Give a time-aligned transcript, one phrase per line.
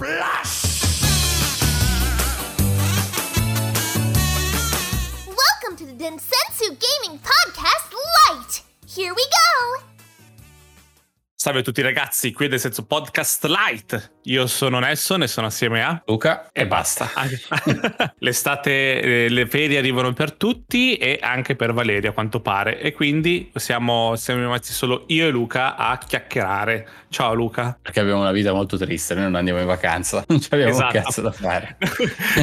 [0.00, 0.84] Splash!
[5.26, 7.92] Welcome to the Densensu Gaming Podcast
[8.30, 8.62] Lite!
[8.86, 9.97] Here we go!
[11.40, 14.14] Salve a tutti ragazzi, qui è del senso podcast light.
[14.24, 17.08] Io sono Nelson e sono assieme a Luca e basta.
[18.18, 22.92] L'estate, eh, le ferie arrivano per tutti e anche per Valerio a quanto pare e
[22.92, 26.88] quindi siamo, siamo rimasti solo io e Luca a chiacchierare.
[27.08, 27.78] Ciao Luca.
[27.80, 30.96] Perché abbiamo una vita molto triste, noi non andiamo in vacanza, non abbiamo Esatto.
[30.96, 31.76] un cazzo da fare.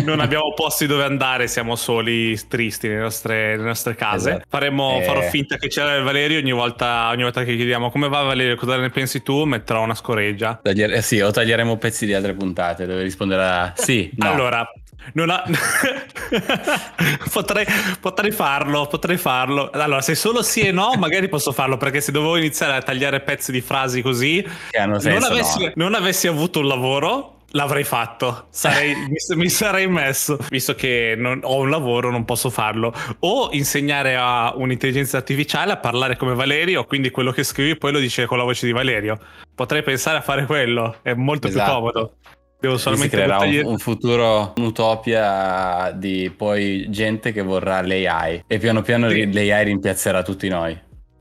[0.05, 4.29] non abbiamo posti dove andare, siamo soli tristi nelle nostre, nelle nostre case.
[4.29, 4.45] Esatto.
[4.47, 5.03] Faremo, Eh.
[5.03, 8.77] Farò finta che c'era Valerio ogni volta, ogni volta che chiediamo come va Valerio, cosa
[8.77, 10.59] ne pensi tu, metterò una scoreggia.
[10.61, 14.31] Tagliere- eh sì, o taglieremo pezzi di altre puntate dove risponderà sì, no.
[14.31, 14.67] Allora,
[15.13, 15.43] non ha...
[17.31, 17.65] potrei,
[17.99, 19.69] potrei farlo, potrei farlo.
[19.71, 23.21] Allora, se solo sì e no, magari posso farlo, perché se dovevo iniziare a tagliare
[23.21, 25.71] pezzi di frasi così, che hanno senso, non, avessi, no.
[25.75, 28.47] non avessi avuto un lavoro, l'avrei fatto.
[28.49, 32.93] Sarei- mi, mi sarei messo, visto che non ho un lavoro, non posso farlo.
[33.19, 37.99] O insegnare a un'intelligenza artificiale a parlare come Valerio, quindi quello che scrivi poi lo
[37.99, 39.19] dice con la voce di Valerio.
[39.53, 41.73] Potrei pensare a fare quello, è molto più Esatto.
[41.73, 42.13] comodo.
[42.57, 48.43] Devo Quindi si solamente creerà un, un futuro, un'utopia di poi gente che vorrà l'AI
[48.47, 49.31] e piano piano Sì.
[49.31, 50.77] l'AI rimpiazzerà tutti noi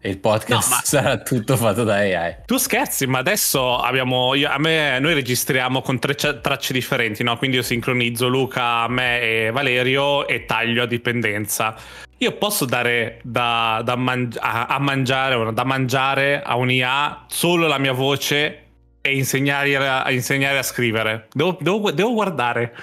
[0.06, 2.36] e il podcast No, ma- sarà tutto fatto da AI.
[2.44, 4.34] Tu scherzi, ma adesso abbiamo.
[4.34, 7.38] io- a me, noi registriamo con tre tracce differenti, no?
[7.38, 11.74] Quindi io sincronizzo Luca, me e Valerio e taglio a dipendenza.
[12.18, 17.78] Io posso dare da, da mangi- a, a mangiare, da mangiare a un'IA solo la
[17.78, 18.58] mia voce
[19.00, 21.28] e insegnare a, insegnare a scrivere.
[21.32, 22.74] Devo, devo- devo guardare.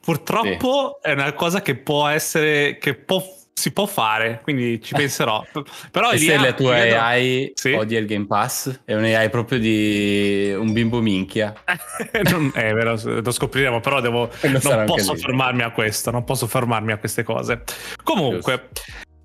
[0.00, 2.78] Purtroppo è una cosa che può essere.
[2.78, 3.22] che può-
[3.60, 5.44] si può fare, quindi ci penserò.
[5.92, 7.72] Però E se la tua vedo- AI Sì.
[7.72, 11.52] odia il Game Pass, è un AI proprio di un bimbo minchia.
[12.30, 16.46] Non- è vero, lo scopriremo, però devo, lo non posso fermarmi a questo, non posso
[16.46, 17.62] fermarmi a queste cose.
[18.02, 18.68] Comunque,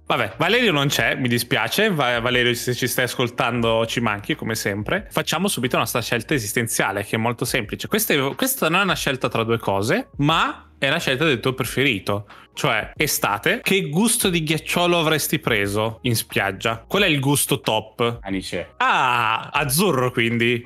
[0.05, 1.89] vabbè, Valerio non c'è, mi dispiace.
[1.91, 5.07] Va- Valerio, se ci stai ascoltando, ci manchi come sempre.
[5.09, 7.87] Facciamo subito la nostra scelta esistenziale, che è molto semplice.
[7.87, 11.39] Questa, è- questa non è una scelta tra due cose, ma è la scelta del
[11.39, 12.27] tuo preferito.
[12.53, 16.83] Cioè, estate, che gusto di ghiacciolo avresti preso in spiaggia?
[16.87, 18.19] Qual è il gusto top?
[18.21, 18.73] Anice.
[18.77, 20.65] Ah, azzurro quindi.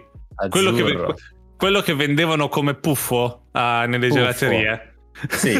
[0.49, 1.15] Quello che, Azzurro.
[1.57, 4.19] quello che vendevano come puffo ah, nelle Puffo.
[4.19, 4.83] gelaterie.
[5.27, 5.59] Sì,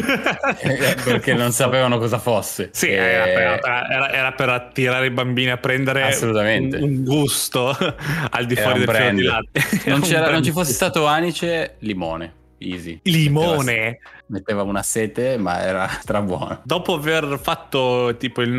[1.04, 2.70] perché non sapevano cosa fosse.
[2.72, 3.24] Sì, Eh, era,
[3.58, 7.68] per, era- era per attirare i bambini a prendere un, un gusto
[8.30, 9.20] al di fuori del fiore di brand.
[9.20, 9.60] latte.
[9.90, 10.44] Non, non brand.
[10.44, 12.34] ci fosse stato anice, limone.
[12.62, 13.00] Easy.
[13.04, 13.56] limone.
[13.74, 16.60] Metteva, metteva una sete, ma era strabuono.
[16.64, 18.50] Dopo aver fatto tipo il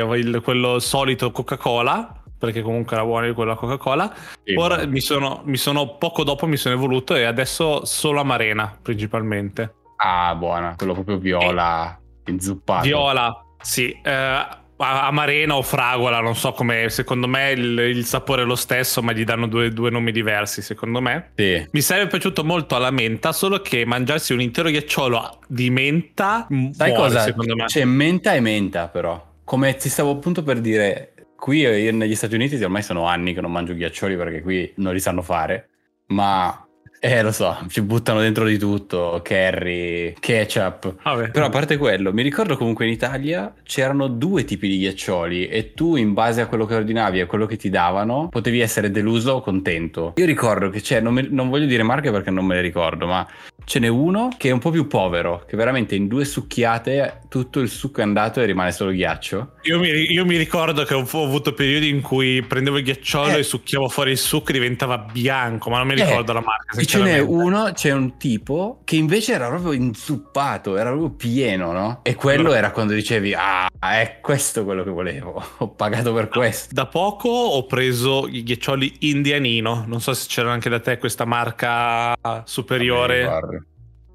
[0.00, 4.14] o il- quello solito Coca-Cola, perché comunque era buono quella Coca-Cola,
[4.44, 8.20] Sì, ora ma- mi sono, mi sono poco dopo mi sono evoluto e adesso solo
[8.20, 9.74] amarena principalmente.
[9.96, 10.74] Ah, buona.
[10.76, 12.84] Quello proprio viola, inzuppato.
[12.86, 13.90] Viola, sì.
[14.02, 14.46] eh,
[14.78, 16.88] amarena o fragola, non so come.
[16.88, 20.62] Secondo me il, il sapore è lo stesso, ma gli danno due, due nomi diversi.
[20.62, 21.32] Secondo me.
[21.34, 21.66] Sì.
[21.70, 26.46] Mi sarebbe piaciuto molto alla menta, solo che mangiarsi un intero ghiacciolo di menta.
[26.48, 27.20] Sai muore, cosa?
[27.22, 27.64] Secondo me.
[27.66, 29.26] C'è menta e menta, però.
[29.44, 33.40] Come ti stavo appunto per dire, qui io negli Stati Uniti ormai sono anni che
[33.40, 35.68] non mangio ghiaccioli perché qui non li sanno fare.
[36.08, 36.67] Ma,
[37.00, 40.96] eh, lo so, ci buttano dentro di tutto, curry, ketchup.
[41.02, 41.30] Vabbè.
[41.30, 45.74] Però a parte quello, mi ricordo comunque in Italia c'erano due tipi di ghiaccioli e
[45.74, 48.90] tu in base a quello che ordinavi e a quello che ti davano potevi essere
[48.90, 50.14] deluso o contento.
[50.16, 53.06] Io ricordo che c'è, non, mi- non voglio dire marche perché non me le ricordo,
[53.06, 53.26] ma
[53.64, 57.60] ce n'è uno che è un po' più povero, che veramente in due succhiate tutto
[57.60, 59.52] il succo è andato e rimane solo ghiaccio.
[59.62, 63.34] Io mi, io mi ricordo che ho, ho avuto periodi in cui prendevo il ghiacciolo
[63.36, 63.38] Eh.
[63.38, 66.74] e succhiavo fuori il succo e diventava bianco, ma non mi Eh, ricordo la marca.
[66.88, 72.00] Ce n'è uno, c'è un tipo che invece era proprio inzuppato, era proprio pieno, no?
[72.02, 76.72] E quello era quando dicevi, ah, è questo quello che volevo, ho pagato per questo.
[76.72, 79.84] Da poco ho preso i ghiaccioli indianino.
[79.86, 83.66] Non so se c'era anche da te questa marca superiore.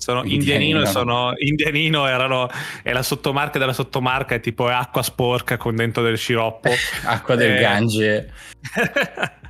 [0.03, 0.79] Sono Indianino.
[0.79, 2.49] indianino, sono indianino erano,
[2.81, 6.69] è la sottomarca della sottomarca, è tipo acqua sporca con dentro del sciroppo.
[7.05, 7.59] Acqua del Eh.
[7.61, 8.33] Gange.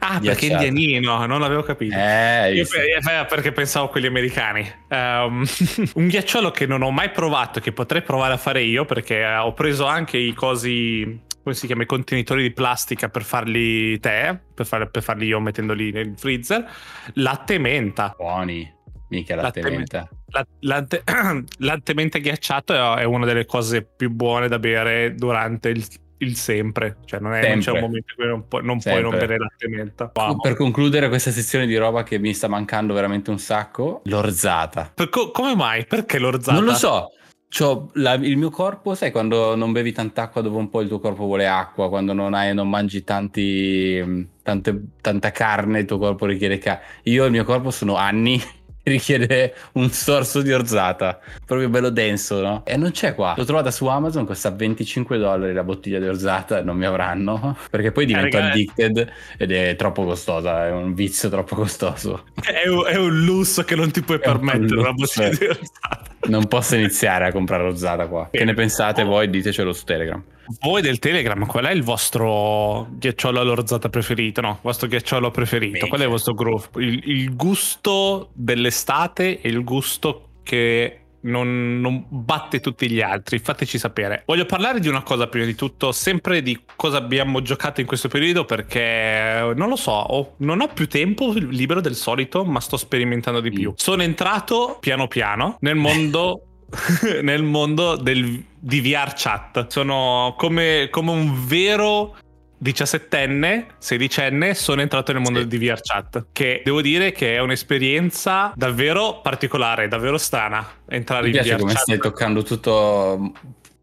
[0.00, 0.64] ah, perché Ghiacciato.
[0.64, 1.94] indianino, non l'avevo capito.
[1.96, 4.68] Eh, Io eh, perché pensavo a quelli americani.
[4.88, 5.44] Ehm,
[5.94, 9.36] un ghiacciolo che non ho mai provato, che potrei provare a fare io, perché eh,
[9.36, 14.36] ho preso anche i cosi, come si chiama, i contenitori di plastica per farli te,
[14.54, 16.66] per, far- per farli io mettendoli nel freezer.
[17.14, 18.14] Latte e menta.
[18.16, 18.76] buoni.
[19.08, 20.08] Mica latte Latte- menta.
[20.26, 21.02] La- latte,
[21.58, 25.86] latte menta ghiacciato è, una delle cose più buone da bere durante il
[26.20, 29.00] il sempre, cioè non, è, non c'è un momento in cui non, pu- non puoi
[29.00, 30.10] non bere latte menta.
[30.14, 30.40] Wow.
[30.40, 34.92] Per concludere questa sezione di roba che mi sta mancando veramente un sacco, l'orzata.
[35.10, 35.86] Co- come mai?
[35.86, 36.56] Perché l'orzata?
[36.56, 37.12] Non lo so,
[37.94, 40.98] la, il mio corpo, sai, quando non bevi tanta acqua, dopo un po' il tuo
[40.98, 46.26] corpo vuole acqua, quando non, hai, non mangi tanti, tante, tanta carne, il tuo corpo
[46.26, 46.82] richiede carne.
[47.04, 48.42] Io e il mio corpo sono anni
[48.88, 52.62] richiede un sorso di orzata, proprio bello denso, no?
[52.64, 53.34] E non c'è qua.
[53.36, 57.92] L'ho trovata su Amazon, costa 25 dollari la bottiglia di orzata, non mi avranno, perché
[57.92, 62.24] poi divento eh, addicted ed è troppo costosa, è un vizio troppo costoso.
[62.34, 66.07] È un, è un lusso che non ti puoi è permettere una bottiglia di orzata.
[66.26, 68.28] Non posso iniziare a comprare orzata qua.
[68.30, 69.30] Che ne pensate voi?
[69.30, 70.22] Ditecelo su Telegram.
[70.60, 74.40] Voi del Telegram, qual è il vostro ghiacciolo all'orzata preferito?
[74.40, 75.86] No, il vostro ghiacciolo preferito.
[75.86, 76.68] Qual è il vostro groove?
[76.76, 83.38] Il, il gusto dell'estate e il gusto che non, non, batte tutti gli altri.
[83.38, 84.22] Fateci sapere.
[84.26, 88.08] Voglio parlare di una cosa prima di tutto, sempre di cosa abbiamo giocato in questo
[88.08, 92.76] periodo, perché non lo so, ho, non ho più tempo libero del solito, ma sto
[92.76, 93.70] sperimentando di più.
[93.70, 93.76] Mm.
[93.76, 96.42] Sono entrato piano piano nel mondo
[97.22, 99.66] nel mondo del, di VR chat.
[99.68, 102.16] Sono come, come un vero
[102.62, 105.46] 17enne, 16enne, sono entrato nel mondo sì.
[105.46, 106.26] di VR chat.
[106.32, 110.66] Che devo dire che è un'esperienza davvero particolare, davvero strana.
[110.88, 113.32] Entrare Mi in piace come stai toccando tutto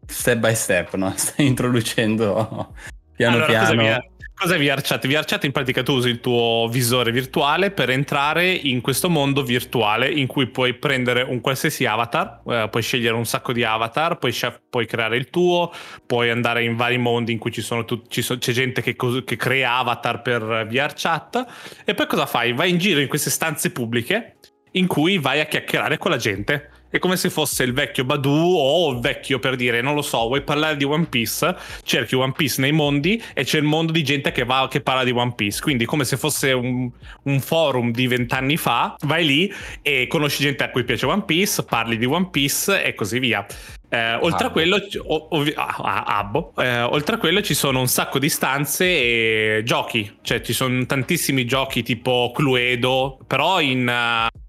[0.06, 1.12] step by step, no?
[1.16, 2.74] Stai introducendo
[3.14, 4.04] piano allora, piano.
[4.38, 5.06] Cos'è VRChat?
[5.06, 10.10] VRChat in pratica tu usi il tuo visore virtuale per entrare in questo mondo virtuale
[10.10, 14.34] in cui puoi prendere un qualsiasi avatar, eh, puoi scegliere un sacco di avatar, puoi,
[14.68, 15.72] puoi, creare il tuo,
[16.04, 18.94] puoi andare in vari mondi in cui ci sono tut- ci so- c'è gente che,
[18.94, 21.46] co- che crea avatar per VRChat
[21.86, 22.52] e poi cosa fai?
[22.52, 24.36] Vai in giro in queste stanze pubbliche
[24.72, 28.30] in cui vai a chiacchierare con la gente è come se fosse il vecchio Badu
[28.30, 31.54] o il vecchio per dire, non lo so, vuoi parlare di One Piece?
[31.82, 35.04] Cerchi One Piece nei mondi e c'è il mondo di gente che, va, che parla
[35.04, 35.60] di One Piece.
[35.60, 36.90] Quindi, come se fosse un,
[37.24, 39.52] un forum di vent'anni fa, vai lì
[39.82, 43.44] e conosci gente a cui piace One Piece, parli di One Piece e così via.
[43.88, 46.52] Eh, oltre, a quello, ov- ah, abbo.
[46.56, 50.84] Eh, oltre a quello ci sono un sacco di stanze e giochi, cioè ci sono
[50.86, 53.86] tantissimi giochi tipo Cluedo, però in...
[53.86, 54.44] Uh,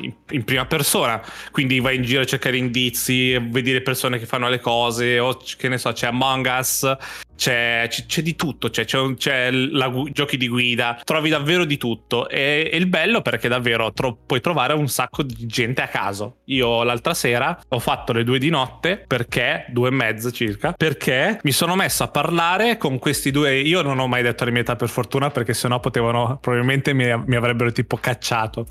[0.00, 4.26] in, in, prima persona, quindi vai in giro a cercare indizi, vedi le persone che
[4.26, 6.96] fanno le cose, o che ne so, c'è Among Us,
[7.40, 12.28] c'è, c'è, di tutto, c'è, c'è, c'è la, giochi di guida, trovi davvero di tutto
[12.28, 16.40] e, e il bello perché davvero tro- puoi trovare un sacco di gente a caso.
[16.46, 21.40] Io l'altra sera ho fatto le due di notte perché, due e mezza circa, perché
[21.42, 24.60] mi sono messo a parlare con questi due, io non ho mai detto la mia
[24.60, 28.66] età per fortuna perché sennò potevano, probabilmente mi, mi avrebbero tipo cacciato.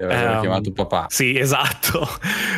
[0.00, 1.06] Um, chiamato papà.
[1.08, 2.08] Sì, esatto.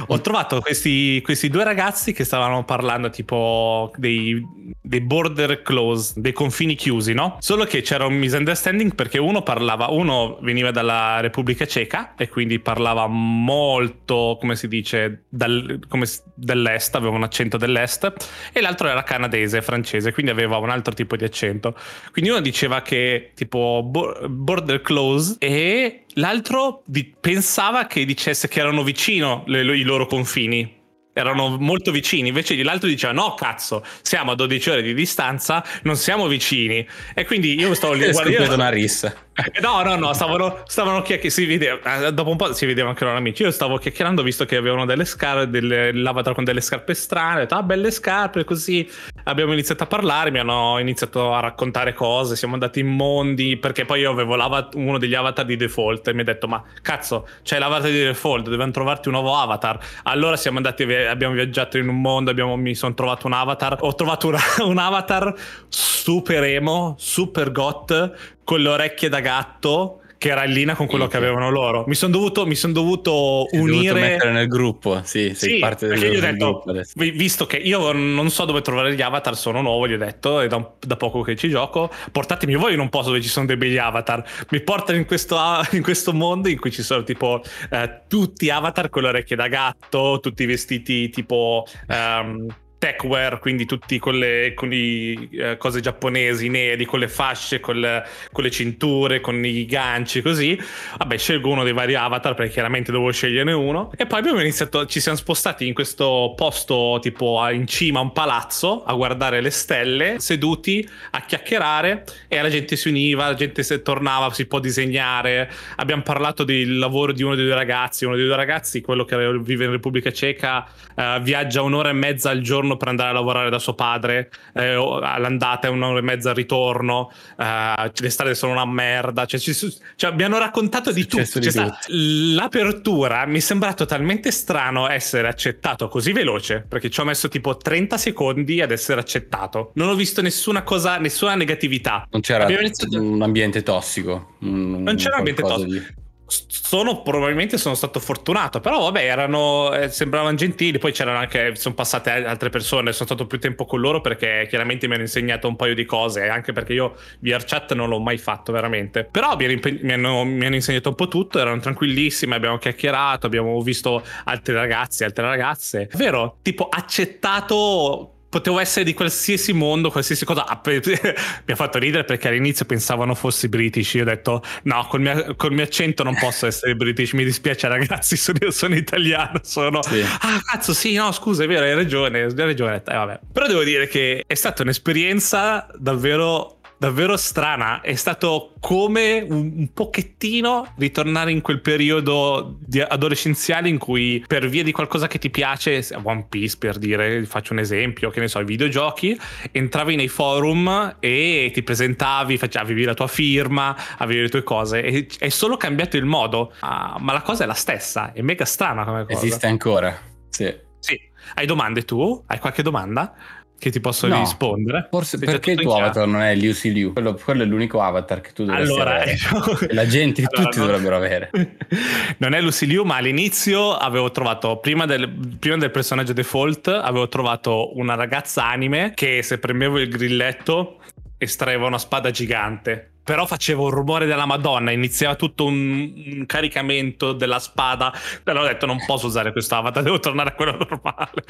[0.07, 4.41] ho trovato questi, questi due ragazzi che stavano parlando tipo dei,
[4.81, 7.37] dei border border close, dei confini chiusi, no?
[7.41, 12.59] Solo che c'era un misunderstanding perché uno parlava, uno veniva dalla Repubblica Ceca e quindi
[12.59, 18.13] parlava molto, come si dice, dal, come, dell'est, aveva un accento dell'est,
[18.53, 21.77] e l'altro era canadese, francese, quindi aveva un altro tipo di accento.
[22.11, 28.83] Quindi uno diceva che tipo border close e l'altro di- pensava che dicesse che erano
[28.83, 30.81] vicino le, i loro confini
[31.13, 35.97] erano molto vicini, invece l'altro diceva no cazzo, siamo a 12 ore di distanza, non
[35.97, 36.87] siamo vicini.
[37.15, 39.15] E quindi io stavo lì guardando una rissa.
[39.63, 43.43] No, no, no, stavano, stavano chiacchierando, eh, dopo un po' si vedeva anche erano amici,
[43.43, 47.41] io stavo chiacchierando visto che avevano delle scarpe, delle, l'avatar con delle scarpe strane, ho
[47.41, 48.87] detto ah belle scarpe, così
[49.25, 53.85] abbiamo iniziato a parlare, mi hanno iniziato a raccontare cose, siamo andati in mondi, perché
[53.85, 54.37] poi io avevo
[54.75, 58.49] uno degli avatar di default e mi ha detto ma cazzo, c'è l'avatar di default,
[58.49, 62.75] dobbiamo trovarti un nuovo avatar, allora siamo andati, abbiamo viaggiato in un mondo, abbiamo, mi
[62.75, 65.35] sono trovato un avatar, ho trovato una, un avatar
[65.69, 71.09] super emo, super goth, con le orecchie da gatto che era in linea con quello
[71.09, 71.83] che avevano loro.
[71.89, 73.89] Mi sono dovuto, mi son dovuto Sei unire.
[73.89, 76.81] Dovuto mettere nel gruppo, sì, sei sì, parte del, del detto, gruppo.
[76.95, 80.47] Visto che io non so dove trovare gli avatar, sono nuovo, gli ho detto, è
[80.47, 81.91] da, da, poco che ci gioco.
[82.13, 84.25] Portatemi voi in un posto dove ci sono dei begli avatar.
[84.51, 85.37] Mi portano in questo,
[85.73, 89.49] in questo mondo in cui ci sono tipo eh, tutti avatar con le orecchie da
[89.49, 91.67] gatto, tutti vestiti tipo.
[91.89, 92.47] Um,
[92.83, 97.79] techwear, quindi tutti con le, con le eh, cose giapponesi neri, con le fasce, con
[97.79, 100.61] le, con le, cinture, con i ganci, così.
[100.99, 103.93] Vabbè, scelgo uno dei vari avatar perché chiaramente devo sceglierne uno.
[103.97, 108.11] E poi abbiamo iniziato, ci siamo spostati in questo posto tipo in cima a un
[108.11, 113.63] palazzo a guardare le stelle, seduti a chiacchierare e la gente si univa, la gente
[113.63, 115.49] se tornava, si può disegnare.
[115.77, 119.17] Abbiamo parlato del lavoro di uno dei due ragazzi, uno dei due ragazzi, quello che
[119.39, 123.13] vive in Repubblica Ceca, uh, viaggia un'ora e mezza al giorno turno per andare a
[123.13, 128.35] lavorare da suo padre, eh, all'andata è un'ora e mezza al ritorno, eh, le strade
[128.35, 129.55] sono una merda, cioè, ci,
[129.97, 131.39] cioè, mi hanno raccontato di tutto.
[131.39, 131.77] Di cioè, tutto.
[131.89, 137.57] L'apertura mi è sembrato talmente strano essere accettato così veloce, perché ci ho messo tipo
[137.57, 139.73] 30 secondi ad essere accettato.
[139.75, 142.07] Non ho visto nessuna cosa, nessuna negatività.
[142.11, 143.01] Non c'era iniziato...
[143.01, 144.35] un ambiente tossico.
[144.41, 145.71] Un, non c'era un ambiente tossico.
[145.71, 146.02] Di
[146.47, 151.75] sono probabilmente sono stato fortunato però vabbè erano eh, sembravano gentili poi c'erano anche sono
[151.75, 155.57] passate altre persone sono stato più tempo con loro perché chiaramente mi hanno insegnato un
[155.57, 159.05] paio di cose anche perché io VRChat non l'ho mai fatto veramente.
[159.11, 163.61] Però mi, mi, hanno, mi hanno, insegnato un po' tutto erano tranquillissimi abbiamo chiacchierato abbiamo
[163.61, 165.89] visto altri ragazzi altre ragazze.
[165.95, 166.39] Vero?
[166.43, 170.47] Tipo accettato potevo essere di qualsiasi mondo, qualsiasi cosa.
[170.47, 173.93] Ah, mi ha fatto ridere perché all'inizio pensavano fossi british.
[173.93, 177.13] Io ho detto: no, col mio, col mio accento non posso essere british.
[177.13, 178.17] Mi dispiace, ragazzi.
[178.17, 179.41] Sono, io sono italiano.
[179.43, 179.83] Sono.
[179.83, 180.01] Sì.
[180.01, 182.23] Ah, cazzo, sì, no, scusa, è vero, hai ragione.
[182.23, 182.77] Hai ragione.
[182.77, 183.21] Eh, vabbè.
[183.31, 187.81] Però devo dire che è stata un'esperienza davvero davvero strana.
[187.81, 192.59] È stato come un, un, pochettino ritornare in quel periodo
[192.89, 197.53] adolescenziale in cui per via di qualcosa che ti piace, One Piece per dire, faccio
[197.53, 199.17] un esempio, che ne so, i videogiochi,
[199.53, 204.83] entravi nei forum e ti presentavi, avevi la tua firma, avevi le tue cose.
[204.83, 208.13] E, è solo cambiato il modo, ah, ma la cosa è la stessa.
[208.13, 209.25] È mega strana come cosa.
[209.25, 209.97] Esiste ancora.
[210.31, 210.53] Sì.
[210.81, 211.01] Sì.
[211.35, 212.25] Hai domande tu?
[212.27, 213.15] Hai qualche domanda?
[213.63, 214.89] Che ti posso no, rispondere.
[214.91, 216.93] Forse Sei perché il tuo avatar non è Liu Si Liu?
[216.93, 219.17] Quello, quello, è l'unico avatar che tu dovresti allora, avere.
[219.71, 220.67] Eh, la gente, allora, tutti no.
[220.67, 221.31] dovrebbero avere.
[222.19, 227.07] non è Lucy Liu, ma all'inizio avevo trovato, prima del, prima del, personaggio default, avevo
[227.07, 230.81] trovato una ragazza anime che se premevo il grilletto
[231.17, 237.13] estraeva una spada gigante però faceva un rumore della Madonna, iniziava tutto un, un caricamento
[237.13, 237.93] della spada.
[238.23, 241.25] Però ho detto: non posso usare questo avatar, devo tornare a quello normale.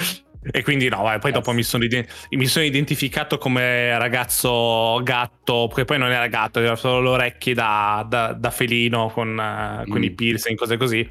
[0.51, 1.87] E quindi no, vai, poi dopo mi sono,
[2.31, 7.55] mi sono, identificato come ragazzo gatto, perché poi non era gatto, aveva solo le orecchie
[7.55, 10.15] da, da, da felino con, uh, con i mm.
[10.15, 11.09] piercing, cose così.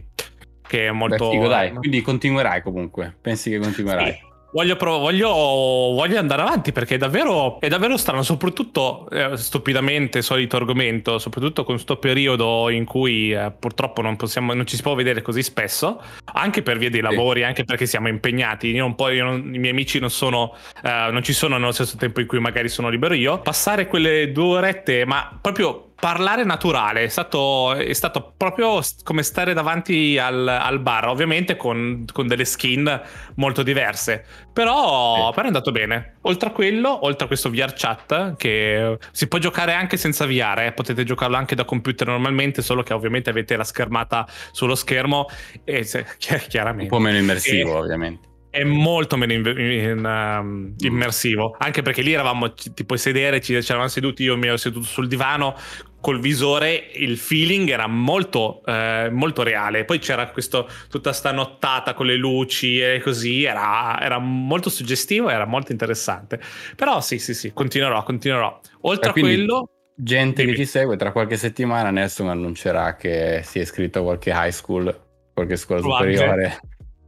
[0.67, 1.29] Che è molto.
[1.29, 3.15] Beh, figo, dai, quindi continuerai comunque.
[3.21, 4.11] Pensi che continuerai?
[4.11, 4.30] Sì.
[4.53, 10.22] Voglio, prov- voglio, voglio, andare avanti perché è davvero, è davvero strano, soprattutto eh, stupidamente,
[10.22, 14.81] solito argomento, soprattutto con questo periodo in cui eh, purtroppo non, possiamo, non, ci si
[14.81, 16.01] può vedere così spesso,
[16.34, 17.46] anche per via dei lavori, sì.
[17.46, 18.67] anche perché siamo impegnati.
[18.72, 20.53] Io non io non, I miei amici non, sono,
[20.84, 23.39] eh, non ci sono nello stesso tempo in cui magari sono libero io.
[23.39, 29.53] Passare quelle due orette, ma proprio parlare naturale, è stato, è stato, proprio come stare
[29.53, 33.01] davanti al, al bar, ovviamente con, con, delle skin
[33.36, 35.31] molto diverse, però, eh.
[35.31, 36.17] però, è andato bene.
[36.22, 40.62] Oltre a quello, oltre a questo VR chat, che si può giocare anche senza VR,
[40.62, 45.27] eh, potete giocarlo anche da computer normalmente, solo che ovviamente avete la schermata sullo schermo
[45.63, 46.91] e se, chiaramente...
[46.91, 48.27] Un po' meno immersivo, e, ovviamente.
[48.50, 51.55] è molto meno in, in, um, immersivo.
[51.60, 55.08] Anche perché lì eravamo ti puoi sedere ci, c'eravamo seduti io mi ero seduto sul
[55.08, 55.55] divano
[56.01, 59.86] col visore il feeling era molto, eh, molto reale.
[59.86, 65.29] Poi c'era questo, tutta sta nottata con le luci e così, era, era molto suggestivo
[65.29, 66.39] e era molto interessante.
[66.75, 68.60] Però sì, sì, sì, continuerò, continuerò.
[68.81, 69.70] Oltre a quello...
[69.93, 70.55] Gente dimmi.
[70.55, 74.50] che ti segue, tra qualche settimana Nelson annuncerà che si è iscritto a qualche high
[74.50, 75.00] school,
[75.31, 76.60] qualche scuola superiore.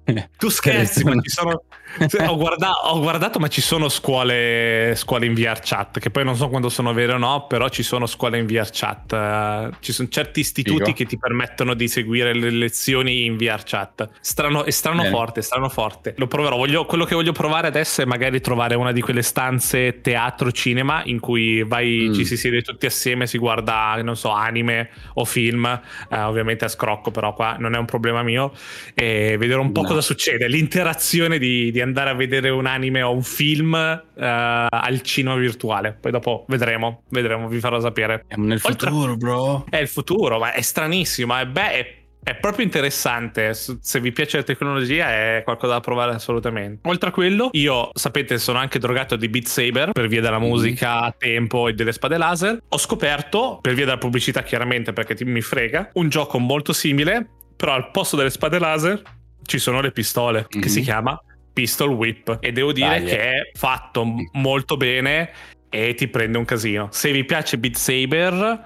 [0.37, 1.63] Tu scherzi, ma ci sono,
[2.27, 6.35] ho, guardato, ho, guardato, ma ci sono scuole, scuole, in VR chat, che poi non
[6.35, 9.77] so quando sono vere o no, però ci sono scuole in VR chat.
[9.79, 10.97] Ci sono certi istituti Figo.
[10.97, 14.09] che ti permettono di seguire le lezioni in VR chat.
[14.19, 15.13] Strano, è strano Bene.
[15.13, 16.15] forte, strano forte.
[16.17, 16.57] Lo proverò.
[16.57, 21.03] Voglio, quello che voglio provare adesso è magari trovare una di quelle stanze teatro cinema
[21.05, 22.13] in cui vai, mm.
[22.13, 25.81] ci si siede tutti assieme, si guarda, non so, anime o film.
[26.09, 28.51] Uh, ovviamente a scrocco, però qua non è un problema mio.
[28.93, 29.92] E vedere un po' no.
[29.93, 30.47] Cosa succede.
[30.47, 35.97] L'interazione di, di andare a vedere un anime o un film uh, al cinema virtuale.
[35.99, 38.25] Poi dopo vedremo, vedremo, vi farò sapere.
[38.27, 38.89] È nel Oltre...
[38.89, 39.65] futuro, bro.
[39.69, 41.37] È il futuro, ma è stranissimo.
[41.37, 43.53] È, beh, è è proprio interessante.
[43.53, 46.87] Se vi piace la tecnologia, è qualcosa da provare assolutamente.
[46.87, 50.47] Oltre a quello, io sapete, sono anche drogato di Beat Saber per via della mm-hmm.
[50.47, 52.63] musica a tempo e delle spade laser.
[52.69, 57.73] Ho scoperto, per via della pubblicità, chiaramente perché mi frega, un gioco molto simile, però
[57.73, 59.01] al posto delle spade laser
[59.45, 60.61] ci sono le pistole, mm-hmm.
[60.61, 60.85] che si mhm.
[60.85, 61.21] chiama
[61.53, 65.31] Pistol Whip e devo dire Dai, che è fatto molto bene
[65.69, 66.89] e ti prende un casino.
[66.91, 68.61] Se vi piace Beat Saber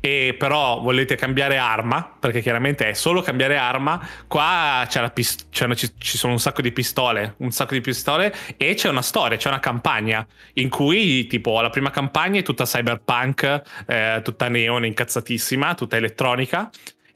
[0.00, 6.16] e però volete cambiare arma, perché chiaramente è solo cambiare arma, qua pist- ci, ci
[6.16, 9.58] sono un sacco di pistole, un sacco di pistole e c'è una storia, c'è una
[9.58, 15.96] campagna in cui tipo la prima campagna è tutta cyberpunk, eh, tutta neon incazzatissima, tutta
[15.96, 16.70] elettronica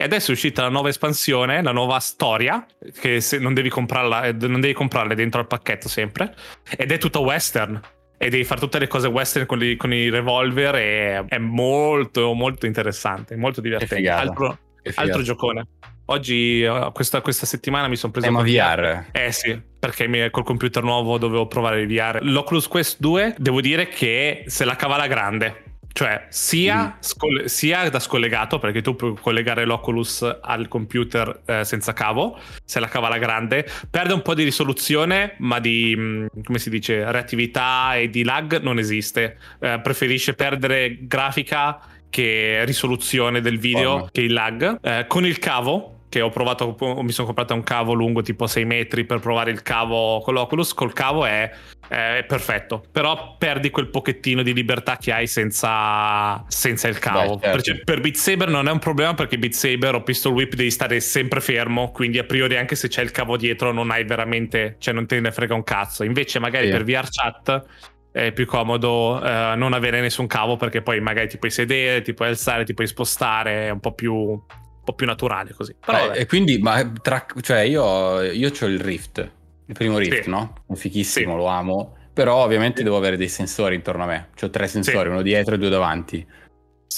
[0.05, 2.65] adesso è uscita la nuova espansione, la nuova storia,
[3.01, 6.35] che non devi comprarla, eh, non devi comprarla dentro al pacchetto sempre,
[6.77, 7.81] ed è tutta western.
[8.17, 12.33] E devi fare tutte le cose western con, i, con i revolver e è molto
[12.33, 14.09] molto interessante, molto divertente.
[14.09, 14.59] Altro,
[14.95, 15.67] altro giocone.
[16.07, 18.27] Oggi, eh, questa, questa, settimana mi sono preso...
[18.27, 19.07] Tema VR.
[19.11, 22.19] Eh sì, perché mi, col computer nuovo dovevo provare il VR.
[22.23, 25.74] L'Oculus Quest 2, devo dire che se la cava la grande.
[25.97, 26.91] Cioè, sia, mm.
[26.99, 32.81] scoll- sia, da scollegato, perché tu puoi collegare l'Oculus al computer eh, senza cavo, se
[32.81, 37.09] la cava la grande, perde un po' di risoluzione, ma di, mm, come si dice,
[37.13, 39.39] reattività e di lag non esiste.
[39.61, 44.09] Eh, preferisce perdere grafica che risoluzione del video, oh.
[44.11, 44.79] che il lag.
[44.83, 48.65] Eh, con il cavo, che ho provato, mi sono comprato un cavo lungo tipo 6
[48.65, 51.51] metri per provare il cavo con l'Oculus, col cavo è,
[51.89, 57.39] è perfetto, però perdi quel pochettino di libertà che hai senza, senza il cavo.
[57.39, 57.83] Beh, certo.
[57.85, 61.01] Per Beat Saber non è un problema perché Beat Saber o Pistol Whip devi stare
[61.01, 64.95] sempre fermo, quindi a priori anche se c'è il cavo dietro non hai veramente, cioè
[64.95, 66.05] non te ne frega un cazzo.
[66.05, 66.73] Invece magari sì.
[66.73, 67.65] per VR chat
[68.13, 72.15] è più comodo uh, non avere nessun cavo perché poi magari ti puoi sedere, ti
[72.15, 74.41] puoi alzare, ti puoi spostare, è un po' più
[74.85, 75.75] po' più naturale così.
[75.85, 79.31] Però, eh, e quindi, ma tra, cioè io, io ho il Rift,
[79.67, 80.31] il primo Rift, sì.
[80.31, 80.55] no?
[80.69, 81.37] È fichissimo, sì.
[81.37, 81.97] lo amo.
[82.13, 82.85] Però ovviamente sì.
[82.85, 84.29] devo avere dei sensori intorno a me.
[84.41, 86.25] Ho tre sensori, uno dietro e due davanti.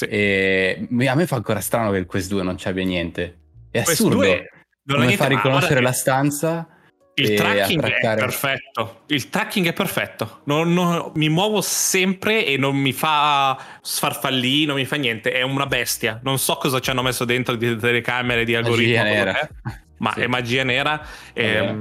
[0.08, 3.38] E a me fa ancora strano che il Quest 2 non ci abbia niente.
[3.70, 4.26] È Quest assurdo.
[4.88, 6.68] Non come fa riconoscere la stanza
[7.18, 8.20] il tracking attraccare.
[8.20, 9.00] è perfetto.
[9.06, 10.40] Il tracking è perfetto.
[10.44, 15.32] Non, non, mi muovo sempre e non mi fa sfarfallì, non mi fa niente.
[15.32, 16.20] È una bestia.
[16.22, 19.38] Non so cosa ci hanno messo dentro di telecamere, di nera.
[19.38, 19.48] È,
[19.98, 20.20] ma sì.
[20.20, 21.06] è magia nera.
[21.32, 21.74] È, è,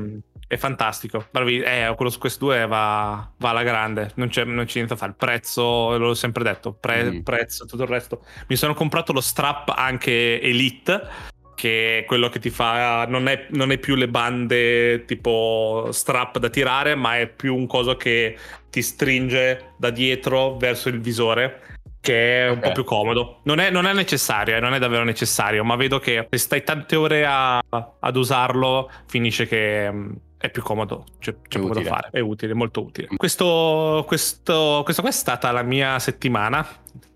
[0.48, 1.28] è fantastico.
[1.34, 4.12] Eh, quello su questo 2 va, va, alla grande.
[4.16, 5.12] Non c'è, non c'è, niente da fare.
[5.12, 6.72] Il prezzo, l'ho sempre detto.
[6.72, 7.20] Pre, mm.
[7.24, 8.24] Prezzo, tutto il resto.
[8.48, 13.48] Mi sono comprato lo strap anche Elite che è quello che ti fa non è,
[13.52, 18.38] non è, più le bande tipo strap da tirare ma è più un coso che
[18.70, 21.62] ti stringe da dietro verso il visore
[22.02, 22.70] che è un okay.
[22.70, 25.98] po' più comodo non è, non è, necessario eh, non è davvero necessario ma vedo
[26.00, 27.60] che se stai tante ore a,
[28.00, 30.12] ad usarlo finisce che mm,
[30.46, 33.08] è più comodo, c'è, c'è poco da fare, è utile, molto utile.
[33.16, 36.66] Questo, questo, questa qua è stata la mia settimana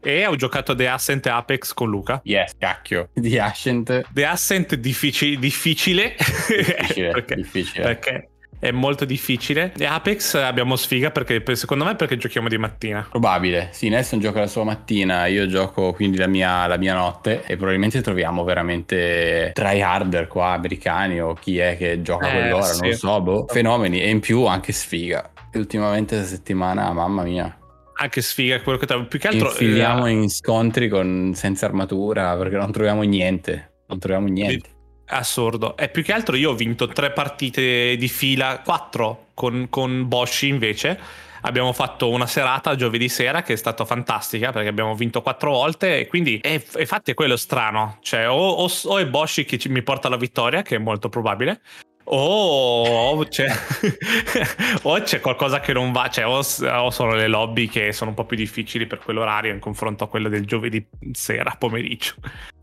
[0.02, 2.22] e ho giocato The Ascent Apex con Luca.
[2.24, 3.10] Yes, cacchio.
[3.16, 4.08] The Ascent.
[4.12, 6.16] The Ascent diffici- difficile.
[6.18, 7.84] Difficile, perché, difficile.
[7.84, 9.72] Perché è molto difficile.
[9.78, 13.08] E Apex abbiamo sfiga perché secondo me perché giochiamo di mattina.
[13.10, 13.70] Probabile.
[13.72, 17.56] Sì, Nelson gioca la sua mattina, io gioco quindi la mia, la mia notte e
[17.56, 22.82] probabilmente troviamo veramente tryharder qua, americani o chi è che gioca eh, quell'ora, sì.
[22.82, 23.46] non so, boh.
[23.48, 25.32] Fenomeni e in più anche sfiga.
[25.52, 27.58] E ultimamente questa settimana, mamma mia,
[28.02, 29.06] anche sfiga quello che trovo.
[29.06, 29.48] Più che altro.
[29.48, 33.72] Infiliamo eh, in scontri con, senza armatura perché non troviamo niente.
[33.88, 34.78] Non troviamo niente.
[35.10, 35.76] Assurdo.
[35.78, 40.44] E più che altro io ho vinto tre partite di fila, quattro con, con Bosch
[40.44, 41.00] invece.
[41.42, 46.00] Abbiamo fatto una serata giovedì sera che è stata fantastica perché abbiamo vinto quattro volte
[46.00, 47.98] e quindi è, infatti è quello strano.
[48.02, 51.08] Cioè, o, o, o è Bosch che ci, mi porta alla vittoria, che è molto
[51.08, 51.62] probabile,
[52.12, 53.48] o c'è,
[54.82, 58.16] o c'è, qualcosa che non va, cioè, o, o, sono le lobby che sono un
[58.16, 62.16] po' più difficili per quell'orario in confronto a quelle del giovedì sera, pomeriggio.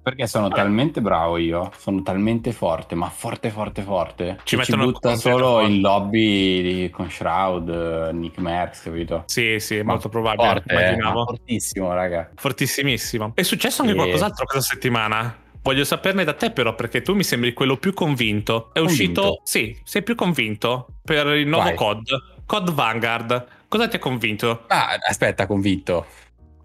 [0.06, 0.60] Perché sono Vabbè.
[0.60, 4.38] talmente bravo io, sono talmente forte, ma forte, forte, forte.
[4.44, 9.24] Ci, ci butta solo in lobby con Shroud, Nick Merckx, capito?
[9.26, 10.46] Sì, sì, molto probabile.
[10.46, 11.24] Forte, immaginavo.
[11.24, 12.30] fortissimo, raga.
[12.36, 13.32] Fortissimissimo.
[13.34, 13.96] È successo anche e...
[13.96, 15.38] qualcos'altro questa settimana?
[15.60, 18.70] Voglio saperne da te però perché tu mi sembri quello più convinto.
[18.72, 19.20] È convinto?
[19.22, 19.40] uscito...
[19.42, 21.74] Sì, sei più convinto per il nuovo Vai.
[21.74, 22.02] COD.
[22.46, 23.46] COD Vanguard.
[23.66, 24.66] Cosa ti ha convinto?
[24.68, 26.06] Ah, aspetta, convinto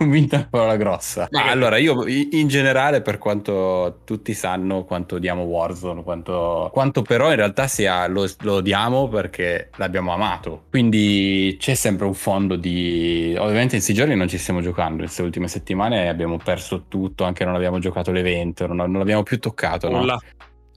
[0.01, 1.27] convinta una parola grossa.
[1.29, 7.29] Ma allora, io in generale, per quanto tutti sanno quanto odiamo Warzone, quanto, quanto però
[7.29, 10.63] in realtà sia, lo, lo, odiamo perché l'abbiamo amato.
[10.69, 13.35] Quindi c'è sempre un fondo di...
[13.37, 17.45] Ovviamente in questi giorni non ci stiamo giocando, queste ultime settimane abbiamo perso tutto, anche
[17.45, 19.87] non abbiamo giocato l'evento, non, non l'abbiamo più toccato.
[19.89, 20.19] No?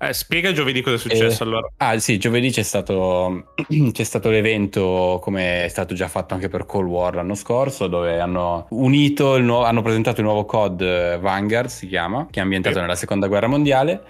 [0.09, 1.71] Eh, spiega giovedì cosa è successo eh, allora.
[1.79, 3.55] Ah sì, giovedì c'è stato,
[3.93, 8.21] c'è stato l'evento come è stato già fatto anche per Cold War l'anno scorso dove
[8.21, 12.43] hanno unito, il nuovo, hanno presentato il nuovo COD eh, Vanguard si chiama, che è
[12.43, 12.81] ambientato sì.
[12.81, 14.03] nella seconda guerra mondiale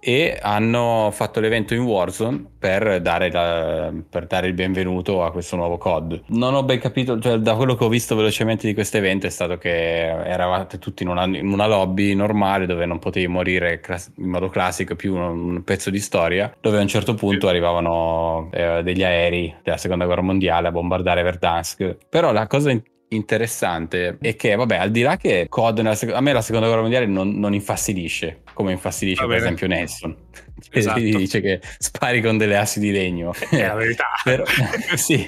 [0.00, 5.56] e hanno fatto l'evento in Warzone per dare, la, per dare, il benvenuto a questo
[5.56, 6.22] nuovo COD.
[6.28, 9.30] Non ho ben capito, cioè da quello che ho visto velocemente di questo evento è
[9.30, 13.80] stato che eravate tutti in una, in una lobby normale dove non potevi morire
[14.16, 18.48] in modo classico, più un, un, pezzo di storia, dove a un certo punto arrivavano
[18.52, 21.96] eh, degli aerei della seconda guerra mondiale a bombardare Verdansk.
[22.08, 22.72] Però la cosa
[23.12, 26.82] interessante è che, vabbè, al di là che COD, sec- a me la seconda guerra
[26.82, 30.16] mondiale non, non infastidisce, come infastidisce per esempio Nelson.
[30.60, 30.98] Che Esatto.
[31.00, 33.32] dice che spari con delle assi di legno.
[33.32, 34.08] È la verità.
[34.22, 34.44] Però-
[34.94, 35.26] sì,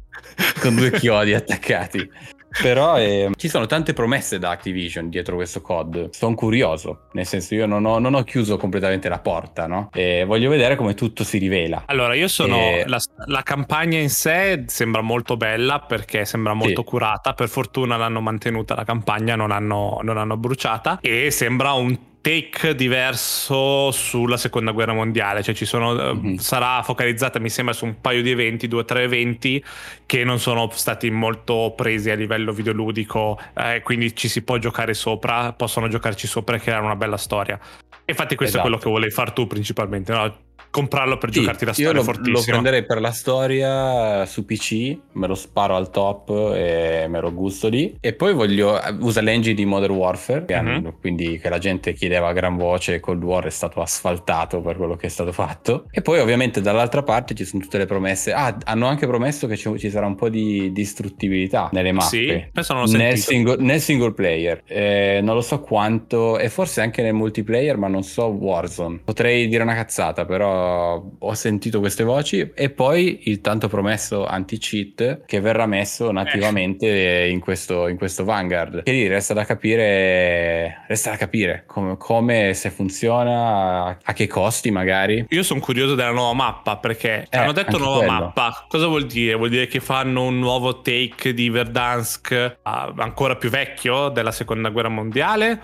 [0.60, 2.10] con due chiodi attaccati.
[2.60, 6.10] Però eh, ci sono tante promesse da Activision dietro questo COD.
[6.10, 9.88] Sono curioso, nel senso io non ho, non ho chiuso completamente la porta, no?
[9.92, 11.84] E voglio vedere come tutto si rivela.
[11.86, 12.56] Allora, io sono.
[12.56, 16.86] Eh, La, la campagna in sé sembra molto bella perché sembra molto Sì.
[16.88, 17.32] curata.
[17.32, 20.98] Per fortuna l'hanno mantenuta la campagna, non hanno, non hanno bruciata.
[21.00, 25.42] E sembra un take diverso sulla seconda guerra mondiale.
[25.42, 26.14] Cioè, ci sono.
[26.14, 26.36] Mhm.
[26.36, 29.62] Sarà focalizzata, mi sembra, su un paio di eventi, due o tre eventi
[30.06, 33.38] che non sono stati molto presi a livello videoludico.
[33.54, 37.58] eh, quindi ci si può giocare sopra, possono giocarci sopra e creare una bella storia.
[38.04, 38.58] Infatti, questo Esatto.
[38.58, 40.36] è quello che volevi fare tu principalmente, no?
[40.72, 42.38] Comprarlo per Sì, giocarti la io storia lo, fortissima.
[42.38, 47.30] lo prenderei per la storia su PC, me lo sparo al top e me lo
[47.34, 47.94] gusto lì.
[48.00, 48.80] E poi voglio.
[49.00, 50.54] Usa l'engine di Modern Warfare, Mhm.
[50.56, 53.00] hanno- quindi che la gente chiedeva a gran voce.
[53.00, 55.84] Cold War è stato asfaltato per quello che è stato fatto.
[55.90, 58.32] E poi, ovviamente, dall'altra parte ci sono tutte le promesse.
[58.32, 62.06] Ah, hanno anche promesso che ci, ci sarà un po' di distruttibilità nelle mappe.
[62.16, 66.48] Sì, questo non l'ho Nel single, nel single player, Eh, non lo so quanto, e
[66.48, 69.00] forse anche nel multiplayer, ma non so Warzone.
[69.04, 72.50] Potrei dire una cazzata, però ho sentito queste voci.
[72.54, 78.82] E poi il tanto promesso anti-cheat che verrà messo nativamente in, questo, in questo Vanguard.
[78.82, 84.70] Che lì resta da capire, resta da capire come, come se funziona, a, che costi
[84.70, 85.24] magari.
[85.28, 88.12] Io sono curioso della nuova mappa perché Eh, hanno detto nuova quello.
[88.12, 88.66] mappa.
[88.68, 89.34] Cosa vuol dire?
[89.34, 94.68] Vuol dire che fanno un nuovo take di Verdansk ah, ancora più vecchio della seconda
[94.70, 95.60] guerra mondiale?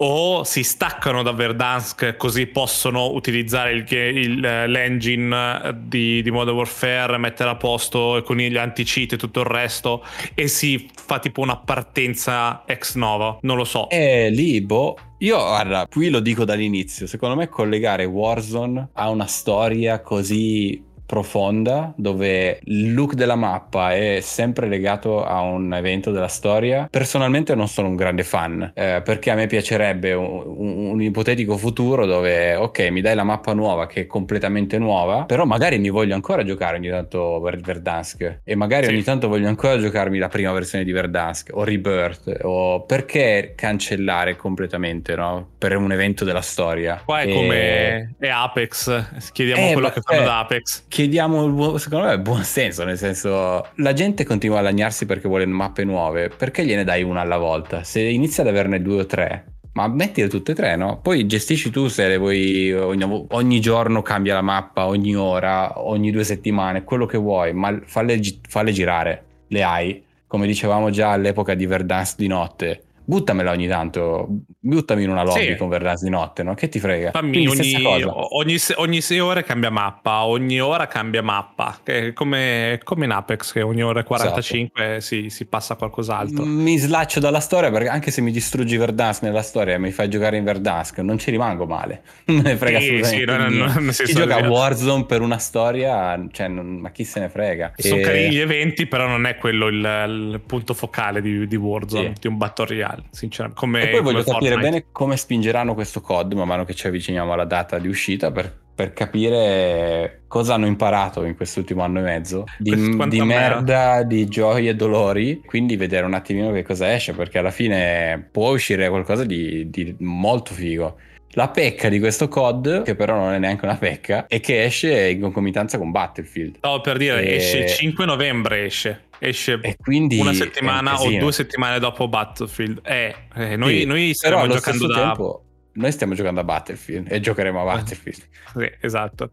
[0.00, 7.18] O si staccano da Verdansk così possono utilizzare il, il- l'engine di, di Modern Warfare,
[7.18, 11.56] mettere a posto con gli anti-cheat e tutto il resto e si fa tipo una
[11.56, 13.38] partenza ex novo?
[13.42, 13.88] Non lo so.
[13.90, 14.96] E lì, boh.
[15.18, 17.08] Io, guarda, qui lo dico dall'inizio.
[17.08, 20.80] Secondo me collegare Warzone a una storia così
[21.18, 27.54] profonda dove il look della mappa è sempre legato a un evento della storia personalmente
[27.54, 32.04] non sono un grande fan eh, perché a me piacerebbe un, un- un ipotetico futuro
[32.04, 36.14] dove ok mi dai la mappa nuova che è completamente nuova però magari mi voglio
[36.14, 38.92] ancora giocare ogni tanto Ver- Verdansk e magari Sì.
[38.92, 44.36] ogni tanto voglio ancora giocarmi la prima versione di Verdansk o Rebirth o perché cancellare
[44.36, 45.48] completamente no?
[45.56, 49.30] per un evento della storia Qua è E- come è Apex.
[49.32, 50.24] Chiediamo Eh, quello che fanno eh.
[50.24, 50.84] da Apex.
[50.98, 55.28] Chiediamo buon- secondo me il buon senso nel senso la gente continua a lagnarsi perché
[55.28, 57.84] vuole mappe nuove perché gliene dai una alla volta?
[57.84, 60.98] Se inizi ad averne due o tre ma mettile tutte e tre no?
[61.00, 66.10] Poi gestisci tu se le vuoi ogni, ogni giorno cambia la mappa ogni ora ogni
[66.10, 70.02] due settimane quello che vuoi ma falle, falle girare le hai.
[70.26, 74.26] Come dicevamo già all'epoca di Verdansk di notte buttamela ogni tanto
[74.60, 75.56] buttami in una lobby Sì.
[75.56, 76.52] con Verdansk di notte no?
[76.52, 81.78] che ti frega Fammi ogni, ogni, ogni sei ore cambia mappa, ogni ora cambia mappa.
[82.12, 86.44] Come, come in Apex, che ogni ora 45 si, si passa a qualcos'altro.
[86.44, 90.10] Mi slaccio dalla storia perché anche se mi distruggi Verdansk nella storia e mi fai
[90.10, 92.02] giocare in Verdansk, non ci rimango male.
[92.28, 93.80] Non me ne frega Sì, assolutamente sì, niente.
[93.80, 97.28] nel senso Chi gioca a Warzone per una storia, cioè, non- ma chi se ne
[97.30, 97.72] frega?
[97.76, 101.56] Sono E- carini gli eventi, però non è quello il, il punto focale di, di
[101.56, 102.20] Warzone, Sì.
[102.20, 103.60] di un Battle Royale, sinceramente.
[103.60, 104.60] Come, E poi voglio capire Fortnite.
[104.60, 108.66] bene come spingeranno questo COD man mano che ci avviciniamo alla data di uscita per,
[108.78, 114.04] per capire cosa hanno imparato in quest'ultimo anno e mezzo di, di merda.
[114.04, 115.42] di gioie e dolori.
[115.44, 119.96] Quindi vedere un attimino che cosa esce perché alla fine può uscire qualcosa di, di
[119.98, 120.96] molto figo.
[121.30, 125.08] La pecca di questo COD, che però non è neanche una pecca, è che esce
[125.08, 126.58] in concomitanza con Battlefield.
[126.58, 129.06] Stavo per dire, E- esce il 5 novembre, esce.
[129.18, 132.80] Esce una un settimana o due settimane dopo Battlefield.
[132.84, 134.94] Eh, eh, noi, Sì, noi stiamo giocando da...
[134.94, 135.42] tempo
[135.78, 138.22] noi stiamo giocando a Battlefield e giocheremo a Battlefield.
[138.56, 139.30] Sì, esatto.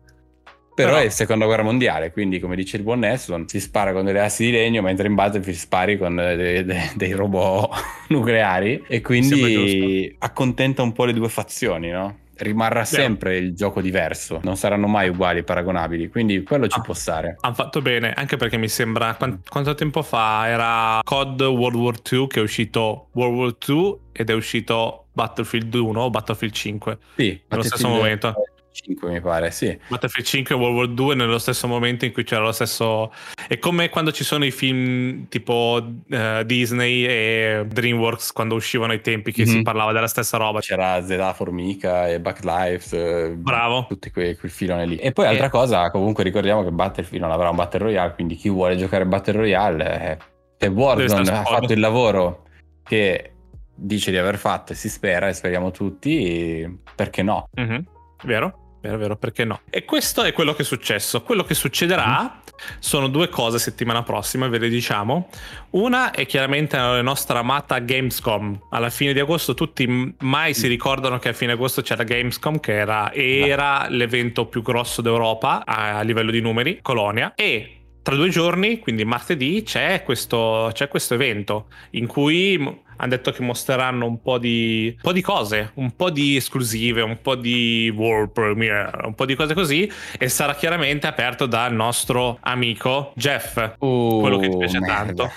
[0.76, 4.04] Però, Però- è seconda guerra mondiale, quindi come dice il buon Nelson, si spara con
[4.04, 7.70] delle assi di legno, mentre in Battlefield spari con eh, de- de- dei robot
[8.10, 12.20] nucleari e quindi accontenta un po' le due fazioni, no?
[12.38, 16.82] Rimarrà sempre il gioco diverso, non saranno mai uguali, paragonabili, quindi quello ci Ah.
[16.82, 17.38] può stare.
[17.40, 19.16] Hanno fatto bene, anche perché mi sembra.
[19.16, 23.98] quan- Quanto tempo fa era COD World War II che è uscito World War II
[24.12, 26.98] ed è uscito Battlefield 1 o Battlefield 5.
[27.16, 28.34] Sì, Nello stesso momento.
[28.76, 29.68] 5 mi pare, sì.
[29.88, 33.10] Battlefield 5 e World War 2 nello stesso momento in cui c'era lo stesso.
[33.48, 39.00] È come quando ci sono i film tipo eh, Disney e DreamWorks quando uscivano ai
[39.00, 39.64] tempi che si Mhm.
[39.64, 40.60] parlava della stessa roba.
[40.60, 43.86] C'era Zeta Formica e Backlives, eh, Bravo.
[43.88, 44.98] tutti quei, quel filone lì.
[44.98, 45.50] E poi altra Eh.
[45.50, 49.38] cosa, comunque ricordiamo che Battlefield non avrà un Battle Royale, quindi chi vuole giocare Battle
[49.38, 50.18] Royale eh,
[50.60, 52.44] Se Warzone ha fatto il lavoro
[52.84, 53.35] che
[53.76, 57.50] dice di aver fatto e si spera, e speriamo tutti, perché no?
[57.54, 57.84] Mhm.
[58.24, 58.64] Vero?
[58.86, 59.62] Vero, vero, perché no?
[59.72, 61.24] E questo è quello che è successo.
[61.24, 62.42] Quello che succederà
[62.78, 65.28] sono due cose settimana prossima, ve le diciamo.
[65.72, 68.68] Una è chiaramente la nostra amata Gamescom.
[68.70, 72.76] Alla fine di agosto tutti mai si ricordano che a fine agosto c'era Gamescom, che
[72.76, 77.34] era, era l'evento più grosso d'Europa a, a livello di numeri, Colonia.
[77.34, 82.56] E tra due giorni, quindi martedì, c'è questo, c'è questo evento in cui
[82.98, 87.02] hanno detto che mostreranno un po' di, un po' di cose, un po' di esclusive,
[87.02, 91.74] un po' di world premiere, un po' di cose così e sarà chiaramente aperto dal
[91.74, 93.76] nostro amico Jeff.
[93.80, 95.04] Quello che ti piace Uh, merda.
[95.24, 95.32] tanto.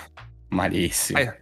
[0.49, 1.19] Malissimo.
[1.19, 1.39] Eh,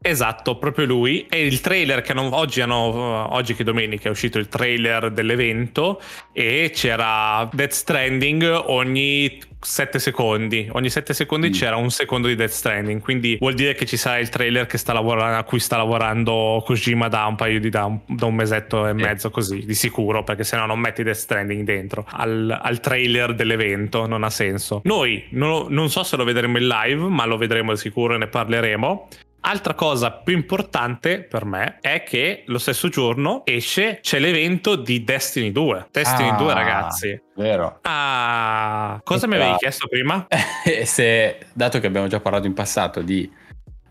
[0.00, 1.26] esatto, proprio lui.
[1.28, 6.00] E il trailer che hanno, oggi, hanno, oggi che domenica è uscito il trailer dell'evento
[6.32, 10.68] e c'era Death Stranding ogni 7 secondi.
[10.72, 11.52] Ogni 7 secondi Mm.
[11.52, 13.00] c'era un secondo di Death Stranding.
[13.00, 16.62] Quindi vuol dire che ci sarà il trailer che sta lavorando, a cui sta lavorando
[16.64, 20.24] Kojima da un paio di da un, da un mesetto e mezzo così, di sicuro,
[20.24, 24.80] perché se no non metti Death Stranding dentro al, al trailer dell'evento, non ha senso.
[24.84, 28.18] Noi non, non so se lo vedremo in live, ma lo vedremo di sicuro e
[28.18, 29.08] ne parleremo.
[29.42, 35.02] Altra cosa più importante per me è che lo stesso giorno esce c'è l'evento di
[35.02, 35.88] Destiny 2.
[35.90, 37.22] Destiny Ah, 2, ragazzi.
[37.36, 37.78] Vero.
[37.82, 39.44] Ah, cosa mi Esatto.
[39.48, 40.26] avevi chiesto prima?
[40.64, 43.30] E se, dato che abbiamo già parlato in passato di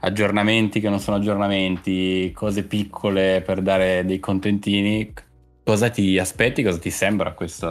[0.01, 5.11] aggiornamenti che non sono aggiornamenti, cose piccole per dare dei contentini,
[5.63, 7.67] cosa ti aspetti, cosa ti sembra questo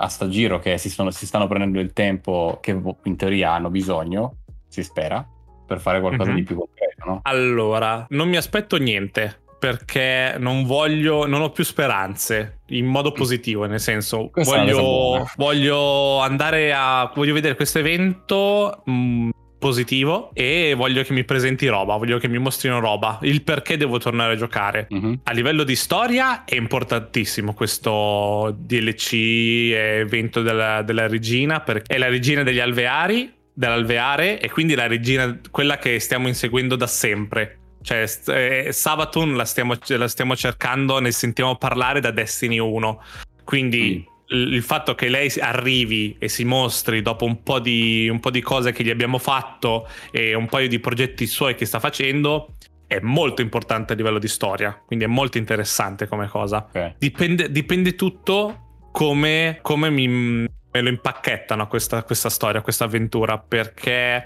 [0.00, 2.70] a sto giro che si, sono- si stanno prendendo il tempo che
[3.02, 5.24] in teoria hanno bisogno, si spera,
[5.68, 6.36] per fare qualcosa Mhm.
[6.36, 7.20] di più concreto, no?
[7.24, 13.66] Allora, non mi aspetto niente perché non voglio, non ho più speranze in modo positivo,
[13.66, 19.28] nel senso voglio, voglio andare a, voglio vedere questo evento mh,
[19.58, 23.98] positivo e voglio che mi presenti roba, voglio che mi mostrino roba, il perché devo
[23.98, 24.86] tornare a giocare.
[24.90, 25.20] Mhm.
[25.24, 32.08] A livello di storia è importantissimo questo DLC evento della, della regina, perché è la
[32.08, 37.58] regina degli alveari, dell'alveare, e quindi la regina, quella che stiamo inseguendo da sempre.
[37.82, 43.02] Cioè, eh, Sabaton la stiamo, la stiamo cercando, ne sentiamo parlare da Destiny 1.
[43.42, 48.20] Quindi il il fatto che lei arrivi e si mostri dopo un po, di, un
[48.20, 51.80] po' di cose che gli abbiamo fatto e un paio di progetti suoi che sta
[51.80, 54.78] facendo è molto importante a livello di storia.
[54.84, 56.68] Quindi è molto interessante come cosa.
[56.68, 56.96] Ok.
[56.98, 63.38] Dipende, dipende tutto come, come mi, me lo impacchettano questa, questa storia, questa avventura.
[63.38, 64.24] Perché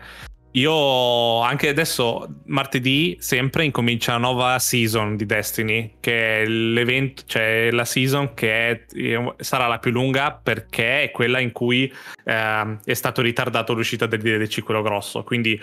[0.53, 5.95] io anche adesso, martedì, sempre incomincia la nuova season di Destiny.
[6.01, 11.11] Che è l'evento, cioè la season che è- eh, sarà la più lunga perché è
[11.11, 11.91] quella in cui
[12.25, 15.23] ehm, è stato ritardato l'uscita del DLC quello grosso.
[15.25, 15.61] Quindi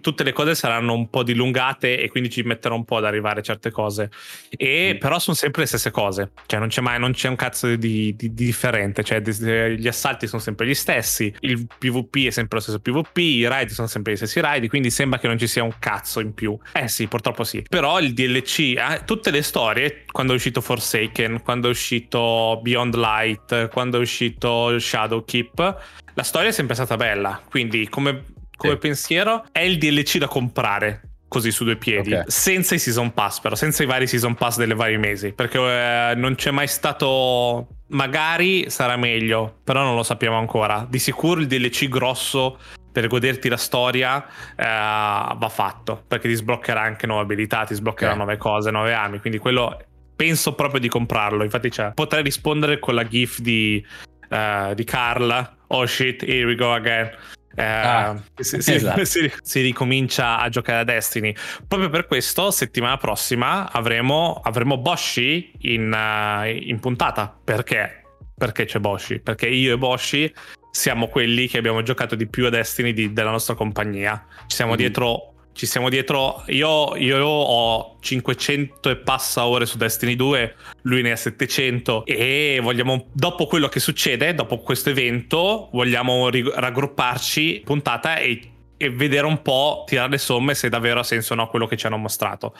[0.00, 3.42] tutte le cose saranno un po' dilungate e quindi ci metterà un po' ad arrivare
[3.42, 4.10] certe cose.
[4.50, 4.98] E Mm.
[4.98, 8.14] però sono sempre le stesse cose, cioè non c'è mai non c'è un cazzo di,
[8.14, 12.62] di- di differente, cioè gli assalti sono sempre gli stessi, il PvP è sempre lo
[12.62, 15.62] stesso PvP, i raid sono sempre gli stessi raid, quindi sembra che non ci sia
[15.62, 16.56] un cazzo in più.
[16.72, 17.64] Eh sì, purtroppo sì.
[17.68, 22.94] Però il DLC, eh, tutte le storie, quando è uscito Forsaken, quando è uscito Beyond
[22.96, 25.76] Light, quando è uscito Shadowkeep,
[26.14, 28.24] la storia è sempre stata bella, quindi come,
[28.56, 28.78] come Sì.
[28.78, 32.24] pensiero è il DLC da comprare così su due piedi, Ok.
[32.30, 36.14] senza i season pass però, senza i vari season pass delle vari mesi, perché eh,
[36.14, 37.68] non c'è mai stato...
[37.88, 40.84] Magari sarà meglio, però non lo sappiamo ancora.
[40.88, 42.58] Di sicuro il DLC grosso
[43.00, 44.24] per goderti la storia
[44.56, 48.16] eh, va fatto, perché ti sbloccherà anche nuove abilità, ti sbloccherà Ok.
[48.16, 49.76] nuove cose, nuove armi, quindi quello
[50.16, 51.44] penso proprio di comprarlo.
[51.44, 51.92] Infatti c'è.
[51.92, 53.84] potrei rispondere con la gif di,
[54.30, 57.10] eh, di Carl, oh shit, here we go again.
[57.54, 59.04] Eh, Ah, si, esatto.
[59.04, 61.34] si- si ricomincia a giocare a Destiny.
[61.68, 67.38] Proprio per questo, settimana prossima avremo, avremo Boshi in, eh, in puntata.
[67.44, 68.04] Perché?
[68.34, 69.20] Perché c'è Boshi?
[69.20, 70.34] Perché io e Boshi
[70.76, 74.26] siamo quelli che abbiamo giocato di più a Destiny di- della nostra compagnia.
[74.46, 74.76] Ci siamo Mhm.
[74.76, 75.30] dietro.
[75.52, 76.42] Ci siamo dietro.
[76.48, 82.04] Io, io ho 500 e passa ore su Destiny 2, lui ne ha 700.
[82.04, 88.38] E vogliamo, dopo quello che succede, dopo questo evento, vogliamo ri- raggrupparci puntata e,
[88.76, 91.78] e vedere un po', tirare le somme se davvero ha senso o no quello che
[91.78, 92.54] ci hanno mostrato.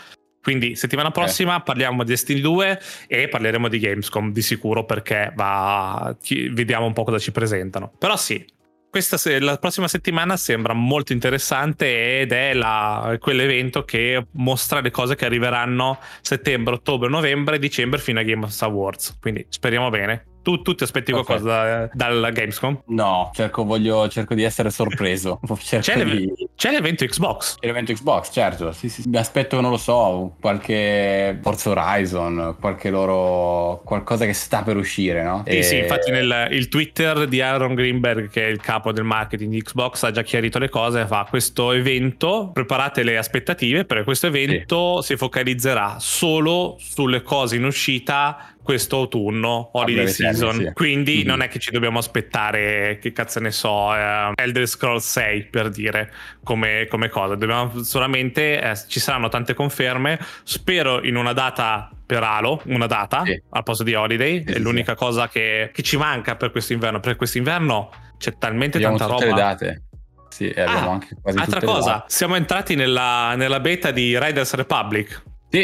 [0.46, 6.16] Quindi settimana prossima parliamo di Destiny 2 e parleremo di Gamescom di sicuro perché va,
[6.52, 7.92] vediamo un po' cosa ci presentano.
[7.98, 8.46] Però sì,
[8.88, 15.16] questa la prossima settimana sembra molto interessante ed è la- quell'evento che mostra le cose
[15.16, 19.18] che arriveranno settembre, ottobre, novembre, dicembre fino a Game Awards.
[19.20, 20.35] Quindi speriamo bene.
[20.46, 21.24] Tu, tu ti aspetti Ok.
[21.24, 22.82] qualcosa da- dal Gamescom?
[22.86, 25.40] No, cerco, voglio, cerco di essere sorpreso.
[25.58, 26.32] C'è di...
[26.54, 27.56] C'è l'evento Xbox.
[27.58, 28.70] C'è l'evento Xbox, certo.
[28.70, 29.02] Sì, sì.
[29.08, 33.80] Mi aspetto, non lo so, qualche Forza Horizon, qualche loro.
[33.84, 35.42] qualcosa che sta per uscire, no?
[35.44, 35.62] Sì, e...
[35.64, 39.60] sì, infatti nel il Twitter di Aaron Greenberg, che è il capo del marketing di
[39.60, 41.06] Xbox, ha già chiarito le cose.
[41.06, 45.08] Fa questo evento, preparate le aspettative, perché questo evento sì.
[45.08, 50.56] si focalizzerà solo sulle cose in uscita questo autunno, holiday season.
[50.56, 50.72] Sì.
[50.72, 51.26] Quindi mm-hmm.
[51.26, 55.68] non è che ci dobbiamo aspettare, che cazzo ne so, uh, Elder Scrolls 6 per
[55.68, 57.36] dire come, come cosa.
[57.36, 60.18] Dobbiamo solamente, eh, ci saranno tante conferme.
[60.42, 63.40] Spero in una data per Halo, una data sì.
[63.50, 64.42] al posto di holiday.
[64.44, 66.98] Sì, è l'unica cosa che, che, ci manca per questo inverno.
[66.98, 69.36] Per questo inverno c'è talmente abbiamo tanta tutte roba.
[69.36, 69.82] le date.
[70.28, 74.54] Sì, e abbiamo ah, anche quasi altra cosa, siamo entrati nella, nella, beta di Riders
[74.54, 75.22] Republic.
[75.48, 75.60] Sì,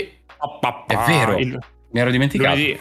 [0.86, 1.36] è vero.
[1.36, 1.58] Il,
[1.92, 2.56] mi ero dimenticato.
[2.56, 2.78] Lunedì,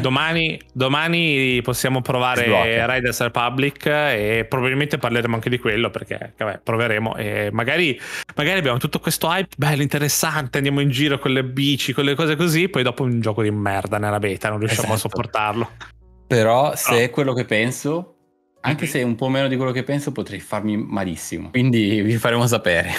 [0.00, 7.16] domani, domani, possiamo provare Riders Republic e probabilmente parleremo anche di quello perché vabbè, proveremo
[7.16, 8.00] e magari,
[8.34, 12.14] magari, abbiamo tutto questo hype bello, interessante, andiamo in giro con le bici, con le
[12.14, 15.06] cose così, poi dopo un gioco di merda nella beta, non riusciamo esatto.
[15.06, 15.70] a sopportarlo.
[16.26, 18.16] Però se è quello che penso,
[18.62, 21.50] anche se è un po' meno di quello che penso, potrei farmi malissimo.
[21.50, 22.90] Quindi vi faremo sapere.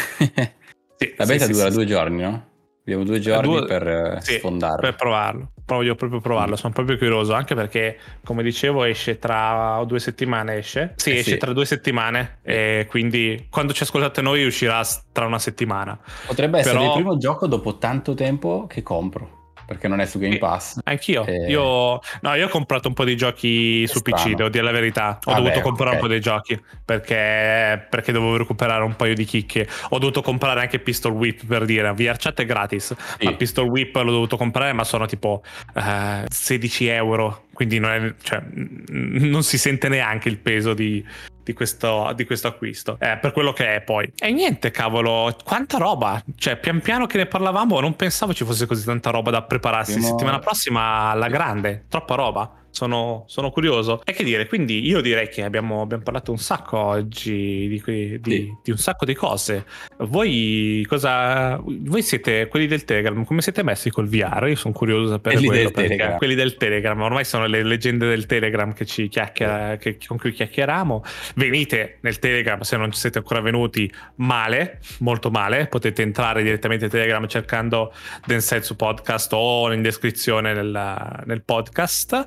[0.97, 2.53] Sì, La beta sì, dura sì, due giorni, no?
[2.85, 3.65] Abbiamo due giorni due...
[3.65, 4.79] per eh, sì, sfondarlo.
[4.79, 5.49] Per provarlo.
[5.65, 6.57] Voglio proprio provarlo, mm.
[6.57, 10.57] sono proprio curioso, anche perché, come dicevo, esce tra due settimane.
[10.57, 10.93] Esce?
[10.95, 11.37] Sì, eh esce sì.
[11.37, 12.37] tra due settimane.
[12.43, 15.97] E quindi quando ci ascoltate noi uscirà tra una settimana.
[16.27, 16.89] Potrebbe essere Però...
[16.89, 20.79] il primo gioco dopo tanto tempo che compro perché non è su Game Pass.
[20.83, 21.25] Anch'io.
[21.25, 21.45] E...
[21.47, 24.23] Io, no, io ho comprato un po' di giochi su strano.
[24.23, 25.19] PC, devo dire la verità.
[25.23, 26.01] Ho ah dovuto beh, comprare okay.
[26.01, 29.67] un po' di giochi perché, perché dovevo recuperare un paio di chicche.
[29.89, 31.91] Ho dovuto comprare anche Pistol Whip per dire.
[31.93, 33.25] VR chat è gratis, sì.
[33.25, 35.43] ma Pistol Whip l'ho dovuto comprare, ma sono tipo
[35.75, 37.43] eh, 16 euro.
[37.53, 38.41] Quindi non, è, cioè,
[38.89, 41.03] non si sente neanche il peso di,
[41.45, 42.97] di questo, di questo acquisto.
[42.99, 44.11] Eh, per quello che è poi.
[44.17, 46.21] E niente, cavolo, quanta roba.
[46.35, 49.93] Cioè, pian piano che ne parlavamo, non pensavo ci fosse così tanta roba da prepararsi.
[49.93, 50.07] Primo...
[50.07, 54.01] Settimana prossima alla grande, troppa roba sono, sono, curioso.
[54.03, 58.19] E che dire, quindi io direi che abbiamo, abbiamo parlato un sacco oggi di, di,
[58.21, 58.53] sì.
[58.61, 59.65] di, un sacco di cose.
[59.99, 61.57] Voi cosa.
[61.63, 64.47] Voi siete quelli del Telegram, come siete messi col VR?
[64.49, 66.17] Io sono curioso di sapere quelli del Telegram.
[66.17, 70.33] quelli del Telegram, ormai sono le leggende del Telegram che ci chiacchiera, che, con cui
[70.33, 71.01] chiacchieriamo.
[71.35, 75.67] Venite nel Telegram se non ci siete ancora venuti male, molto male.
[75.67, 77.93] Potete entrare direttamente in Telegram cercando
[78.25, 82.25] Densetsu Podcast o in descrizione nel, nel podcast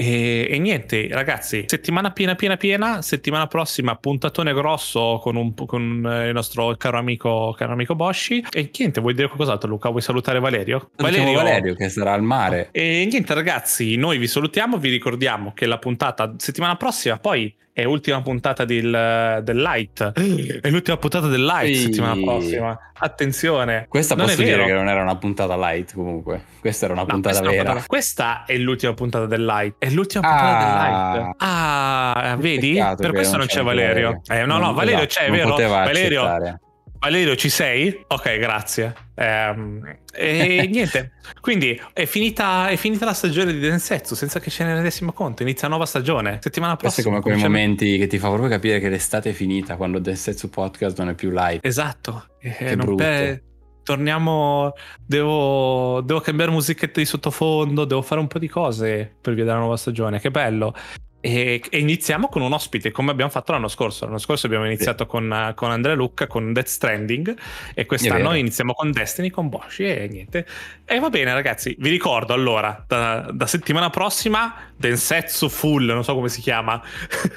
[0.00, 3.02] e, e, niente, ragazzi, settimana piena, piena, piena.
[3.02, 5.82] Settimana prossima, puntatone grosso con, un, con
[6.24, 8.44] il nostro caro amico, caro amico Bosci.
[8.48, 9.88] E niente, vuoi dire qualcos'altro, Luca?
[9.88, 10.90] Vuoi salutare Valerio?
[10.94, 12.68] Valerio, Valerio che sarà al mare.
[12.70, 14.78] E niente, ragazzi, noi vi salutiamo.
[14.78, 20.12] Vi ricordiamo che la puntata settimana prossima poi è l'ultima puntata del, del Light.
[20.60, 21.76] È l'ultima puntata del Light Ehi.
[21.76, 22.76] settimana prossima.
[22.92, 23.86] Attenzione.
[23.88, 26.42] Questa non posso dire che non era una puntata light comunque.
[26.58, 27.62] Questa era una no, puntata vera.
[27.62, 29.76] Puntata, questa è l'ultima puntata del Light.
[29.78, 31.34] È l'ultima puntata ah, del Light.
[31.38, 32.84] Ah, vedi?
[32.96, 34.22] Per questo non c'è, Valerio.
[34.26, 35.54] Eh, no, no, Valerio c'è, è vero?
[35.54, 36.24] Valerio.
[36.24, 36.60] Accettare.
[37.00, 38.04] Valerio, ci sei?
[38.08, 38.94] Ok, grazie.
[39.14, 44.64] Ehm, e niente, quindi è finita, è finita, la stagione di Densetsu senza che ce
[44.64, 45.42] ne rendessimo conto.
[45.42, 46.38] Inizia nuova stagione.
[46.42, 46.94] Settimana prossima.
[46.94, 50.00] Questo è come quei momenti che ti fa proprio capire che l'estate è finita quando
[50.00, 51.60] Densetsu Podcast non è più live.
[51.62, 52.26] Esatto.
[52.40, 52.96] Che brutto.
[52.96, 53.42] Per...
[53.84, 54.72] Torniamo.
[55.06, 57.84] Devo, devo cambiare musichette di sottofondo.
[57.84, 60.18] Devo fare un po' di cose per vedere la nuova stagione.
[60.18, 60.74] Che bello.
[61.20, 64.04] E, e, iniziamo con un ospite come abbiamo fatto l'anno scorso.
[64.04, 65.10] L'anno scorso abbiamo iniziato sì.
[65.10, 67.36] con, con, Andrea Lucca con Death Stranding
[67.74, 70.46] e quest'anno iniziamo con Destiny con Bosch e niente.
[70.84, 76.14] E va bene ragazzi, vi ricordo allora da, da settimana prossima Densetsu Full, non so
[76.14, 76.80] come si chiama,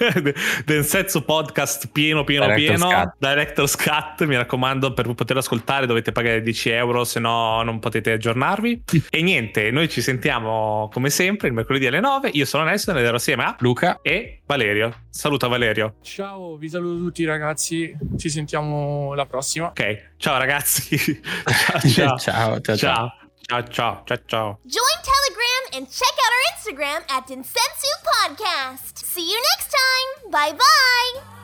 [0.65, 3.13] Densetsu Podcast pieno pieno Director's pieno, Cut.
[3.17, 8.13] Director's Cut, mi raccomando per poterlo ascoltare dovete pagare 10 euro se no non potete
[8.13, 8.83] aggiornarvi.
[9.09, 13.05] e niente, noi ci sentiamo come sempre il mercoledì alle 9, io sono Nelson ed
[13.05, 14.93] ero assieme a Luca Luca e Valerio.
[15.09, 15.95] Saluta Valerio.
[16.01, 19.67] Ciao, vi saluto tutti ragazzi, ci sentiamo la prossima.
[19.67, 20.97] Ok, ciao ragazzi.
[21.65, 22.17] ciao, ciao.
[22.17, 22.75] ciao, ciao, ciao.
[22.77, 23.13] Ciao,
[23.59, 24.59] ciao, ciao, ciao.
[24.65, 29.03] Join Telegram and check out our Instagram at Insensu Podcast.
[29.03, 30.31] See you next time.
[30.31, 31.40] Bye bye.